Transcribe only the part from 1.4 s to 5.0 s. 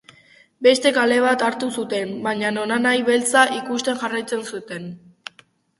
hartu zuten, baina nonahi beltzak ikusten jarraitu zuten.